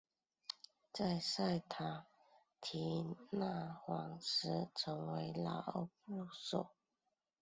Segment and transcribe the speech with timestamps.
[0.91, 2.07] 在塞塔
[2.59, 6.69] 提腊王时成为老挝首都。